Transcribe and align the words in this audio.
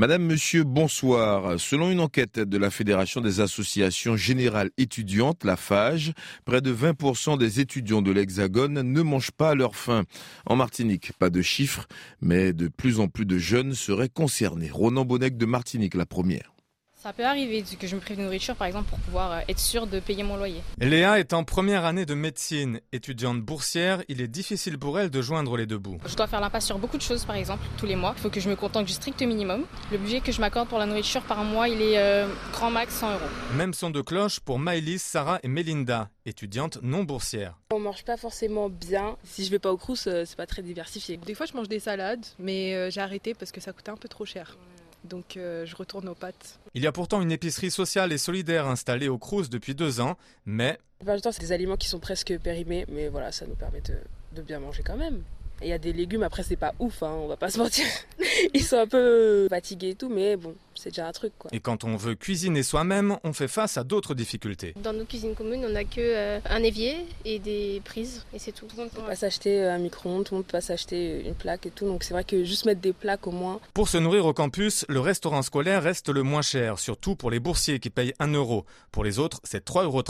Madame, 0.00 0.24
monsieur, 0.24 0.64
bonsoir. 0.64 1.60
Selon 1.60 1.90
une 1.90 2.00
enquête 2.00 2.38
de 2.38 2.56
la 2.56 2.70
Fédération 2.70 3.20
des 3.20 3.40
associations 3.40 4.16
générales 4.16 4.70
étudiantes, 4.78 5.44
la 5.44 5.56
FAGE, 5.56 6.14
près 6.46 6.62
de 6.62 6.72
20% 6.72 7.36
des 7.36 7.60
étudiants 7.60 8.00
de 8.00 8.10
l'Hexagone 8.10 8.80
ne 8.80 9.02
mangent 9.02 9.30
pas 9.30 9.50
à 9.50 9.54
leur 9.54 9.76
faim. 9.76 10.04
En 10.46 10.56
Martinique, 10.56 11.12
pas 11.18 11.28
de 11.28 11.42
chiffres, 11.42 11.86
mais 12.22 12.54
de 12.54 12.68
plus 12.68 12.98
en 12.98 13.08
plus 13.08 13.26
de 13.26 13.36
jeunes 13.36 13.74
seraient 13.74 14.08
concernés. 14.08 14.70
Ronan 14.70 15.04
Bonnec 15.04 15.36
de 15.36 15.44
Martinique, 15.44 15.94
la 15.94 16.06
première. 16.06 16.54
Ça 17.02 17.14
peut 17.14 17.24
arriver 17.24 17.64
que 17.80 17.86
je 17.86 17.96
me 17.96 18.00
prive 18.02 18.18
de 18.18 18.22
nourriture, 18.24 18.54
par 18.54 18.66
exemple, 18.66 18.90
pour 18.90 18.98
pouvoir 18.98 19.32
euh, 19.32 19.40
être 19.48 19.58
sûr 19.58 19.86
de 19.86 20.00
payer 20.00 20.22
mon 20.22 20.36
loyer. 20.36 20.60
Léa 20.78 21.18
est 21.18 21.32
en 21.32 21.44
première 21.44 21.86
année 21.86 22.04
de 22.04 22.12
médecine. 22.12 22.82
Étudiante 22.92 23.40
boursière, 23.40 24.02
il 24.08 24.20
est 24.20 24.28
difficile 24.28 24.78
pour 24.78 25.00
elle 25.00 25.08
de 25.08 25.22
joindre 25.22 25.56
les 25.56 25.64
deux 25.64 25.78
bouts. 25.78 25.96
Je 26.04 26.14
dois 26.14 26.26
faire 26.26 26.42
l'impasse 26.42 26.66
sur 26.66 26.78
beaucoup 26.78 26.98
de 26.98 27.02
choses, 27.02 27.24
par 27.24 27.36
exemple, 27.36 27.64
tous 27.78 27.86
les 27.86 27.96
mois. 27.96 28.12
Il 28.18 28.20
faut 28.20 28.28
que 28.28 28.38
je 28.38 28.50
me 28.50 28.54
contente 28.54 28.84
du 28.84 28.92
strict 28.92 29.22
minimum. 29.22 29.64
Le 29.90 29.96
budget 29.96 30.20
que 30.20 30.30
je 30.30 30.42
m'accorde 30.42 30.68
pour 30.68 30.78
la 30.78 30.84
nourriture 30.84 31.22
par 31.22 31.42
mois, 31.42 31.70
il 31.70 31.80
est 31.80 31.96
euh, 31.96 32.28
grand 32.52 32.70
max 32.70 32.94
100 32.96 33.12
euros. 33.14 33.20
Même 33.54 33.72
son 33.72 33.88
de 33.88 34.02
cloche 34.02 34.38
pour 34.38 34.58
Maëlys, 34.58 35.02
Sarah 35.02 35.40
et 35.42 35.48
Melinda, 35.48 36.10
étudiantes 36.26 36.80
non 36.82 37.04
boursières. 37.04 37.56
On 37.72 37.78
mange 37.78 38.04
pas 38.04 38.18
forcément 38.18 38.68
bien. 38.68 39.16
Si 39.24 39.46
je 39.46 39.50
vais 39.50 39.58
pas 39.58 39.72
au 39.72 39.78
crous, 39.78 40.06
euh, 40.06 40.24
c'est 40.26 40.36
pas 40.36 40.46
très 40.46 40.60
diversifié. 40.60 41.16
Des 41.16 41.34
fois, 41.34 41.46
je 41.46 41.54
mange 41.54 41.68
des 41.68 41.80
salades, 41.80 42.26
mais 42.38 42.90
j'ai 42.90 43.00
arrêté 43.00 43.32
parce 43.32 43.52
que 43.52 43.60
ça 43.62 43.72
coûtait 43.72 43.90
un 43.90 43.96
peu 43.96 44.08
trop 44.08 44.26
cher 44.26 44.58
donc 45.04 45.36
euh, 45.36 45.66
je 45.66 45.76
retourne 45.76 46.08
aux 46.08 46.14
pâtes. 46.14 46.58
Il 46.74 46.82
y 46.82 46.86
a 46.86 46.92
pourtant 46.92 47.20
une 47.22 47.32
épicerie 47.32 47.70
sociale 47.70 48.12
et 48.12 48.18
solidaire 48.18 48.66
installée 48.66 49.08
au 49.08 49.18
Crous 49.18 49.48
depuis 49.48 49.74
deux 49.74 50.00
ans, 50.00 50.16
mais... 50.46 50.78
La 51.04 51.16
du 51.16 51.22
temps, 51.22 51.32
c'est 51.32 51.40
des 51.40 51.52
aliments 51.52 51.76
qui 51.76 51.88
sont 51.88 51.98
presque 51.98 52.36
périmés, 52.38 52.84
mais 52.88 53.08
voilà, 53.08 53.32
ça 53.32 53.46
nous 53.46 53.54
permet 53.54 53.80
de 53.80 54.42
bien 54.42 54.60
manger 54.60 54.82
quand 54.84 54.96
même. 54.96 55.22
Il 55.62 55.68
y 55.68 55.72
a 55.72 55.78
des 55.78 55.92
légumes, 55.92 56.22
après 56.22 56.42
c'est 56.42 56.56
pas 56.56 56.74
ouf, 56.78 57.02
hein, 57.02 57.12
on 57.12 57.26
va 57.26 57.36
pas 57.36 57.50
se 57.50 57.58
mentir. 57.58 57.84
Ils 58.54 58.62
sont 58.62 58.78
un 58.78 58.86
peu 58.86 59.46
fatigués 59.50 59.90
et 59.90 59.94
tout, 59.94 60.08
mais 60.08 60.36
bon, 60.36 60.54
c'est 60.80 60.90
déjà 60.90 61.06
un 61.06 61.12
truc 61.12 61.32
quoi. 61.38 61.50
Et 61.52 61.60
quand 61.60 61.84
on 61.84 61.96
veut 61.96 62.14
cuisiner 62.14 62.62
soi-même, 62.62 63.16
on 63.22 63.32
fait 63.32 63.48
face 63.48 63.76
à 63.76 63.84
d'autres 63.84 64.14
difficultés. 64.14 64.74
Dans 64.82 64.92
nos 64.92 65.04
cuisines 65.04 65.34
communes, 65.34 65.64
on 65.64 65.70
n'a 65.72 65.84
que 65.84 66.00
euh, 66.00 66.40
un 66.48 66.62
évier 66.62 66.96
et 67.24 67.38
des 67.38 67.82
prises, 67.84 68.24
et 68.32 68.38
c'est 68.38 68.52
tout. 68.52 68.66
On 68.78 68.84
ne 68.84 68.88
peut 68.88 69.02
pas 69.02 69.14
s'acheter 69.14 69.62
un 69.64 69.78
micro-ondes, 69.78 70.24
tout 70.24 70.34
le 70.34 70.38
monde 70.38 70.46
peut 70.46 70.52
pas 70.52 70.60
s'acheter 70.60 71.26
une 71.26 71.34
plaque 71.34 71.66
et 71.66 71.70
tout, 71.70 71.86
donc 71.86 72.02
c'est 72.02 72.14
vrai 72.14 72.24
que 72.24 72.44
juste 72.44 72.64
mettre 72.64 72.80
des 72.80 72.92
plaques 72.92 73.26
au 73.26 73.30
moins. 73.30 73.60
Pour 73.74 73.88
se 73.88 73.98
nourrir 73.98 74.26
au 74.26 74.32
campus, 74.32 74.84
le 74.88 75.00
restaurant 75.00 75.42
scolaire 75.42 75.82
reste 75.82 76.08
le 76.08 76.22
moins 76.22 76.42
cher, 76.42 76.78
surtout 76.78 77.16
pour 77.16 77.30
les 77.30 77.40
boursiers 77.40 77.78
qui 77.78 77.90
payent 77.90 78.14
1 78.18 78.32
euro. 78.32 78.64
Pour 78.90 79.04
les 79.04 79.18
autres, 79.18 79.40
c'est 79.44 79.64
3,30 79.64 79.84
euros, 79.84 80.02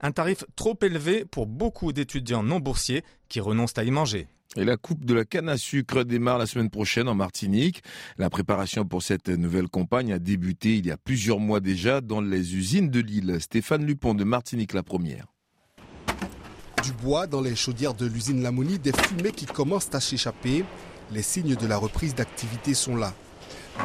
un 0.00 0.12
tarif 0.12 0.44
trop 0.56 0.78
élevé 0.82 1.24
pour 1.24 1.46
beaucoup 1.46 1.92
d'étudiants 1.92 2.42
non 2.42 2.60
boursiers 2.60 3.04
qui 3.28 3.40
renoncent 3.40 3.78
à 3.78 3.84
y 3.84 3.90
manger. 3.90 4.28
Et 4.56 4.64
la 4.64 4.76
coupe 4.76 5.04
de 5.04 5.14
la 5.14 5.24
canne 5.24 5.48
à 5.48 5.56
sucre 5.56 6.02
démarre 6.02 6.38
la 6.38 6.46
semaine 6.46 6.70
prochaine 6.70 7.08
en 7.08 7.14
Martinique. 7.14 7.84
La 8.18 8.30
préparation 8.30 8.84
pour 8.84 9.00
cette 9.00 9.28
nouvelle 9.28 9.68
campagne 9.68 10.12
a 10.12 10.18
débuté 10.18 10.76
il 10.76 10.86
y 10.86 10.90
a 10.90 10.96
plusieurs 10.96 11.38
mois 11.38 11.60
déjà 11.60 12.00
dans 12.00 12.20
les 12.20 12.56
usines 12.56 12.90
de 12.90 12.98
Lille. 12.98 13.36
Stéphane 13.40 13.86
Lupon 13.86 14.14
de 14.14 14.24
Martinique 14.24 14.72
la 14.72 14.82
première. 14.82 15.26
Du 16.82 16.92
bois 16.92 17.28
dans 17.28 17.42
les 17.42 17.54
chaudières 17.54 17.94
de 17.94 18.06
l'usine 18.06 18.42
Lamoni, 18.42 18.80
des 18.80 18.92
fumées 18.92 19.30
qui 19.30 19.46
commencent 19.46 19.94
à 19.94 20.00
s'échapper. 20.00 20.64
Les 21.12 21.22
signes 21.22 21.54
de 21.54 21.66
la 21.68 21.76
reprise 21.76 22.16
d'activité 22.16 22.74
sont 22.74 22.96
là. 22.96 23.14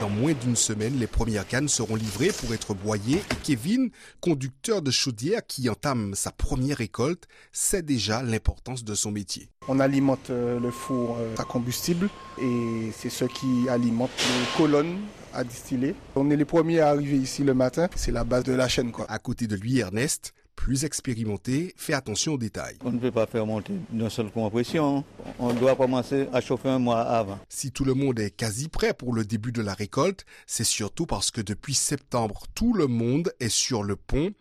Dans 0.01 0.09
moins 0.09 0.33
d'une 0.33 0.57
semaine, 0.57 0.99
les 0.99 1.07
premières 1.07 1.47
cannes 1.47 1.69
seront 1.69 1.95
livrées 1.95 2.31
pour 2.39 2.53
être 2.53 2.73
broyées 2.73 3.17
et 3.17 3.35
Kevin, 3.43 3.89
conducteur 4.19 4.81
de 4.81 4.91
chaudière 4.91 5.45
qui 5.47 5.69
entame 5.69 6.15
sa 6.15 6.31
première 6.31 6.77
récolte, 6.77 7.27
sait 7.53 7.81
déjà 7.81 8.21
l'importance 8.21 8.83
de 8.83 8.93
son 8.93 9.11
métier. 9.11 9.49
On 9.69 9.79
alimente 9.79 10.29
euh, 10.31 10.59
le 10.59 10.69
four 10.69 11.17
euh, 11.17 11.33
à 11.37 11.43
combustible 11.43 12.09
et 12.41 12.91
c'est 12.97 13.09
ce 13.09 13.25
qui 13.25 13.69
alimente 13.69 14.11
les 14.17 14.57
colonnes 14.57 14.99
à 15.33 15.43
distiller. 15.43 15.95
On 16.15 16.29
est 16.29 16.35
les 16.35 16.45
premiers 16.45 16.81
à 16.81 16.89
arriver 16.89 17.17
ici 17.17 17.43
le 17.43 17.53
matin, 17.53 17.87
c'est 17.95 18.11
la 18.11 18.25
base 18.25 18.43
de 18.43 18.53
la 18.53 18.67
chaîne. 18.67 18.91
Quoi. 18.91 19.05
À 19.09 19.17
côté 19.17 19.47
de 19.47 19.55
lui, 19.55 19.79
Ernest, 19.79 20.33
plus 20.55 20.85
expérimenté, 20.85 21.73
fait 21.77 21.93
attention 21.93 22.33
aux 22.33 22.37
détails. 22.37 22.77
On 22.83 22.91
ne 22.91 22.99
peut 22.99 23.11
pas 23.11 23.25
faire 23.27 23.45
monter 23.45 23.73
d'une 23.91 24.09
seule 24.09 24.31
compression. 24.31 25.03
On 25.39 25.53
doit 25.53 25.75
commencer 25.75 26.27
à 26.33 26.41
chauffer 26.41 26.69
un 26.69 26.79
mois 26.79 27.01
avant. 27.01 27.39
Si 27.49 27.71
tout 27.71 27.85
le 27.85 27.93
monde 27.93 28.19
est 28.19 28.31
quasi 28.31 28.67
prêt 28.67 28.93
pour 28.93 29.13
le 29.13 29.25
début 29.25 29.51
de 29.51 29.61
la 29.61 29.73
récolte, 29.73 30.25
c'est 30.47 30.63
surtout 30.63 31.05
parce 31.05 31.31
que 31.31 31.41
depuis 31.41 31.73
septembre, 31.73 32.43
tout 32.55 32.73
le 32.73 32.87
monde 32.87 33.33
est 33.39 33.49
sur 33.49 33.83
le 33.83 33.95
pont. 33.95 34.31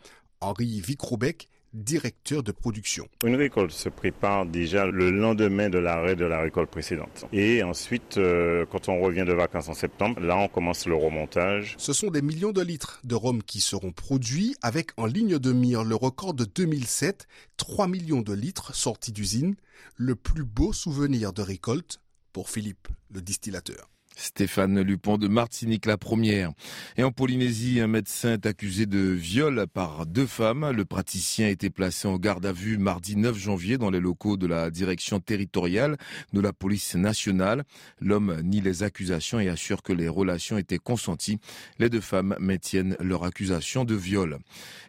Henri 0.40 0.80
Vicrobec 0.80 1.48
directeur 1.74 2.42
de 2.42 2.52
production. 2.52 3.08
Une 3.24 3.34
récolte 3.34 3.72
se 3.72 3.88
prépare 3.88 4.46
déjà 4.46 4.86
le 4.86 5.10
lendemain 5.10 5.68
de 5.68 5.78
l'arrêt 5.78 6.16
de 6.16 6.24
la 6.24 6.40
récolte 6.40 6.70
précédente. 6.70 7.26
Et 7.32 7.62
ensuite, 7.62 8.16
euh, 8.16 8.64
quand 8.70 8.88
on 8.88 9.00
revient 9.00 9.24
de 9.26 9.32
vacances 9.32 9.68
en 9.68 9.74
septembre, 9.74 10.20
là 10.20 10.36
on 10.36 10.48
commence 10.48 10.86
le 10.86 10.94
remontage. 10.94 11.74
Ce 11.78 11.92
sont 11.92 12.10
des 12.10 12.22
millions 12.22 12.52
de 12.52 12.62
litres 12.62 13.00
de 13.04 13.14
rhum 13.14 13.42
qui 13.42 13.60
seront 13.60 13.92
produits 13.92 14.54
avec 14.62 14.90
en 14.96 15.06
ligne 15.06 15.38
de 15.38 15.52
mire 15.52 15.84
le 15.84 15.96
record 15.96 16.34
de 16.34 16.44
2007, 16.44 17.26
3 17.56 17.88
millions 17.88 18.22
de 18.22 18.32
litres 18.32 18.74
sortis 18.74 19.12
d'usine, 19.12 19.56
le 19.96 20.14
plus 20.14 20.44
beau 20.44 20.72
souvenir 20.72 21.32
de 21.32 21.42
récolte 21.42 22.00
pour 22.32 22.50
Philippe, 22.50 22.88
le 23.12 23.20
distillateur. 23.20 23.93
Stéphane 24.16 24.80
Lupon 24.80 25.18
de 25.18 25.28
Martinique 25.28 25.86
la 25.86 25.98
première. 25.98 26.52
Et 26.96 27.02
en 27.02 27.10
Polynésie, 27.10 27.80
un 27.80 27.86
médecin 27.86 28.34
est 28.34 28.46
accusé 28.46 28.86
de 28.86 28.98
viol 28.98 29.66
par 29.72 30.06
deux 30.06 30.26
femmes. 30.26 30.70
Le 30.70 30.84
praticien 30.84 31.46
a 31.46 31.50
été 31.50 31.68
placé 31.70 32.06
en 32.06 32.16
garde 32.16 32.46
à 32.46 32.52
vue 32.52 32.78
mardi 32.78 33.16
9 33.16 33.36
janvier 33.36 33.76
dans 33.76 33.90
les 33.90 34.00
locaux 34.00 34.36
de 34.36 34.46
la 34.46 34.70
direction 34.70 35.20
territoriale 35.20 35.96
de 36.32 36.40
la 36.40 36.52
police 36.52 36.94
nationale. 36.94 37.64
L'homme 38.00 38.40
nie 38.42 38.60
les 38.60 38.82
accusations 38.82 39.40
et 39.40 39.48
assure 39.48 39.82
que 39.82 39.92
les 39.92 40.08
relations 40.08 40.58
étaient 40.58 40.78
consenties. 40.78 41.38
Les 41.78 41.90
deux 41.90 42.00
femmes 42.00 42.36
maintiennent 42.38 42.96
leur 43.00 43.24
accusation 43.24 43.84
de 43.84 43.94
viol. 43.94 44.38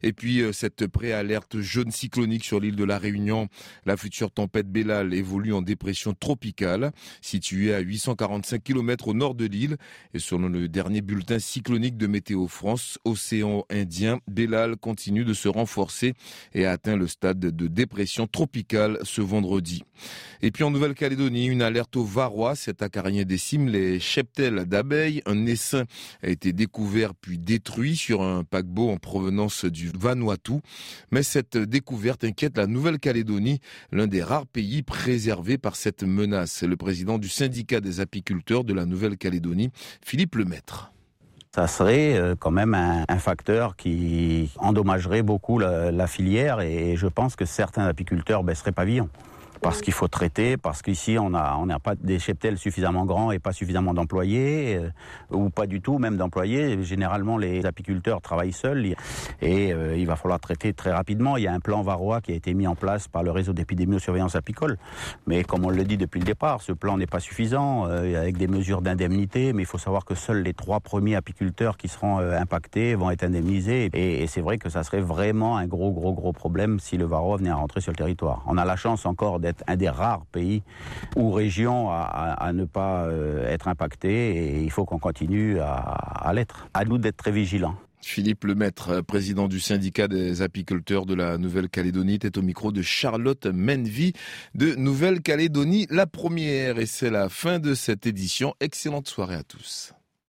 Et 0.03 0.13
puis 0.13 0.41
euh, 0.41 0.51
cette 0.51 0.85
préalerte 0.87 1.59
jaune 1.61 1.91
cyclonique 1.91 2.45
sur 2.45 2.59
l'île 2.59 2.75
de 2.75 2.83
la 2.83 2.99
Réunion, 2.99 3.47
la 3.85 3.97
future 3.97 4.31
tempête 4.31 4.71
Bellal 4.71 5.13
évolue 5.13 5.53
en 5.53 5.61
dépression 5.61 6.13
tropicale 6.13 6.91
située 7.21 7.73
à 7.73 7.79
845 7.79 8.63
km 8.63 9.07
au 9.07 9.14
nord 9.15 9.35
de 9.35 9.45
l'île. 9.45 9.77
Et 10.13 10.19
selon 10.19 10.49
le 10.49 10.67
dernier 10.67 11.01
bulletin 11.01 11.39
cyclonique 11.39 11.97
de 11.97 12.07
Météo 12.07 12.47
France, 12.47 12.99
océan 13.05 13.65
Indien, 13.69 14.19
Bellal 14.27 14.77
continue 14.77 15.25
de 15.25 15.33
se 15.33 15.47
renforcer 15.47 16.13
et 16.53 16.65
a 16.65 16.71
atteint 16.71 16.95
le 16.95 17.07
stade 17.07 17.39
de 17.39 17.67
dépression 17.67 18.27
tropicale 18.27 18.99
ce 19.03 19.21
vendredi. 19.21 19.83
Et 20.41 20.51
puis 20.51 20.63
en 20.63 20.71
Nouvelle-Calédonie, 20.71 21.47
une 21.47 21.61
alerte 21.61 21.95
au 21.95 22.03
Varroa, 22.03 22.55
cet 22.55 22.81
acarien 22.81 23.23
décime 23.23 23.67
les 23.69 23.99
cheptels 23.99 24.65
d'abeilles. 24.65 25.21
Un 25.25 25.45
essaim 25.45 25.85
a 26.21 26.29
été 26.29 26.53
découvert 26.53 27.15
puis 27.15 27.37
détruit 27.37 27.95
sur 27.95 28.21
un 28.21 28.43
paquebot 28.43 28.89
en 28.89 28.97
provenance 28.97 29.65
du 29.65 29.91
Vanuatu. 29.97 30.59
Mais 31.11 31.23
cette 31.23 31.57
découverte 31.57 32.23
inquiète 32.23 32.57
la 32.57 32.67
Nouvelle-Calédonie, 32.67 33.59
l'un 33.91 34.07
des 34.07 34.23
rares 34.23 34.47
pays 34.47 34.83
préservés 34.83 35.57
par 35.57 35.75
cette 35.75 36.03
menace. 36.03 36.63
Le 36.63 36.77
président 36.77 37.17
du 37.17 37.29
syndicat 37.29 37.81
des 37.81 37.99
apiculteurs 37.99 38.63
de 38.63 38.73
la 38.73 38.85
Philippe 40.01 40.35
Lemaître. 40.35 40.91
Ça 41.53 41.67
serait 41.67 42.17
euh, 42.17 42.35
quand 42.37 42.51
même 42.51 42.73
un, 42.73 43.17
facteur 43.17 43.77
qui 43.77 44.51
endommagerait 44.57 45.21
beaucoup 45.21 45.57
la, 45.57 45.89
la, 45.89 46.05
filière 46.05 46.59
et 46.59 46.97
je 46.97 47.07
pense 47.07 47.37
que 47.37 47.45
certains 47.45 47.85
apiculteurs 47.85 48.43
baisseraient 48.43 48.73
pavillon 48.73 49.09
parce 49.61 49.81
qu'il 49.81 49.93
faut 49.93 50.07
traiter, 50.07 50.57
parce 50.57 50.81
qu'ici 50.81 51.17
on 51.19 51.29
n'a 51.29 51.57
on 51.57 51.67
pas 51.79 51.95
des 51.95 52.19
cheptels 52.19 52.57
suffisamment 52.57 53.05
grands 53.05 53.31
et 53.31 53.39
pas 53.39 53.51
suffisamment 53.51 53.93
d'employés, 53.93 54.77
euh, 54.77 54.89
ou 55.31 55.49
pas 55.49 55.67
du 55.67 55.81
tout 55.81 55.97
même 55.97 56.17
d'employés. 56.17 56.83
Généralement 56.83 57.37
les 57.37 57.65
apiculteurs 57.65 58.21
travaillent 58.21 58.53
seuls 58.53 58.95
et 59.41 59.73
euh, 59.73 59.95
il 59.97 60.05
va 60.05 60.15
falloir 60.15 60.39
traiter 60.39 60.73
très 60.73 60.91
rapidement. 60.91 61.37
Il 61.37 61.43
y 61.43 61.47
a 61.47 61.53
un 61.53 61.59
plan 61.59 61.81
varroa 61.81 62.21
qui 62.21 62.31
a 62.31 62.35
été 62.35 62.53
mis 62.53 62.67
en 62.67 62.75
place 62.75 63.07
par 63.07 63.23
le 63.23 63.31
réseau 63.31 63.53
d'épidémiosurveillance 63.53 64.35
apicole, 64.35 64.77
mais 65.27 65.43
comme 65.43 65.65
on 65.65 65.69
le 65.69 65.83
dit 65.83 65.97
depuis 65.97 66.19
le 66.19 66.25
départ, 66.25 66.61
ce 66.61 66.71
plan 66.71 66.97
n'est 66.97 67.07
pas 67.07 67.19
suffisant 67.19 67.87
euh, 67.87 68.21
avec 68.21 68.37
des 68.37 68.47
mesures 68.47 68.81
d'indemnité, 68.81 69.53
mais 69.53 69.63
il 69.63 69.67
faut 69.67 69.77
savoir 69.77 70.05
que 70.05 70.15
seuls 70.15 70.43
les 70.43 70.53
trois 70.53 70.79
premiers 70.79 71.15
apiculteurs 71.15 71.77
qui 71.77 71.87
seront 71.87 72.17
impactés 72.17 72.95
vont 72.95 73.11
être 73.11 73.23
indemnisés 73.23 73.89
et, 73.93 74.27
c'est 74.27 74.41
vrai 74.41 74.57
que 74.57 74.69
ça 74.69 74.83
serait 74.83 75.01
vraiment 75.01 75.57
un 75.57 75.67
gros 75.67 75.91
gros 75.91 76.13
gros 76.13 76.33
problème 76.33 76.79
si 76.79 76.97
le 76.97 77.05
varroa 77.05 77.37
venait 77.37 77.49
à 77.49 77.55
rentrer 77.55 77.81
sur 77.81 77.91
le 77.91 77.97
territoire. 77.97 78.43
On 78.47 78.57
a 78.57 78.65
la 78.65 78.75
chance 78.75 79.05
encore 79.05 79.39
un 79.67 79.75
des 79.75 79.89
rares 79.89 80.25
pays 80.27 80.63
ou 81.15 81.31
régions 81.31 81.89
à, 81.91 82.51
ne 82.53 82.65
pas 82.65 83.05
euh, 83.05 83.47
être 83.47 83.67
impacté 83.67 84.09
et 84.09 84.61
il 84.61 84.71
faut 84.71 84.85
qu'on 84.85 84.99
continue 84.99 85.59
à, 85.59 86.31
l'être. 86.33 86.67
À 86.73 86.85
nous 86.85 86.97
d'être 86.97 87.17
très 87.17 87.31
vigilants. 87.31 87.75
Philippe 88.01 88.43
Lemaître, 88.43 89.01
président 89.01 89.47
du 89.47 89.59
syndicat 89.59 90.07
des 90.07 90.43
apiculteurs 90.43 91.07
de 91.07 91.15
la 91.15 91.39
Nouvelle-Calédonie, 91.39 92.15
était 92.15 92.37
au 92.37 92.43
micro 92.43 92.71
de 92.71 92.83
Charlotte 92.83 93.47
Menvy 93.47 94.13
de 94.53 94.75
Nouvelle-Calédonie, 94.75 95.87
la 95.89 96.05
première. 96.05 96.77
Et 96.77 96.85
c'est 96.85 97.09
la 97.09 97.29
fin 97.29 97.57
de 97.57 97.73
cette 97.73 98.05
édition. 98.05 98.53
Excellente 98.59 99.07
soirée 99.07 99.35
à 99.35 99.43
tous. 99.43 99.95